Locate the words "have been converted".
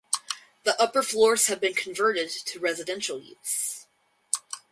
1.45-2.31